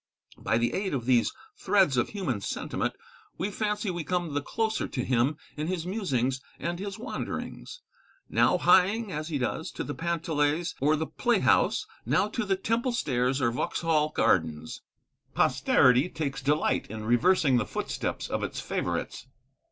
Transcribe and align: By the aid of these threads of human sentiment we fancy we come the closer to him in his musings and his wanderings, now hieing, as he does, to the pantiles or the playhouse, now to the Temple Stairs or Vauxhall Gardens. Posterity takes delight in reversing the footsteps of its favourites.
By 0.39 0.57
the 0.57 0.73
aid 0.73 0.95
of 0.95 1.05
these 1.05 1.31
threads 1.55 1.95
of 1.95 2.09
human 2.09 2.41
sentiment 2.41 2.95
we 3.37 3.51
fancy 3.51 3.91
we 3.91 4.03
come 4.03 4.33
the 4.33 4.41
closer 4.41 4.87
to 4.87 5.03
him 5.03 5.37
in 5.55 5.67
his 5.67 5.85
musings 5.85 6.41
and 6.57 6.79
his 6.79 6.97
wanderings, 6.97 7.81
now 8.27 8.57
hieing, 8.57 9.11
as 9.11 9.27
he 9.27 9.37
does, 9.37 9.69
to 9.73 9.83
the 9.83 9.93
pantiles 9.93 10.73
or 10.81 10.95
the 10.95 11.05
playhouse, 11.05 11.85
now 12.03 12.27
to 12.29 12.45
the 12.45 12.55
Temple 12.57 12.93
Stairs 12.93 13.43
or 13.43 13.51
Vauxhall 13.51 14.09
Gardens. 14.15 14.81
Posterity 15.35 16.09
takes 16.09 16.41
delight 16.41 16.87
in 16.87 17.05
reversing 17.05 17.57
the 17.57 17.65
footsteps 17.67 18.27
of 18.27 18.41
its 18.43 18.59
favourites. 18.59 19.27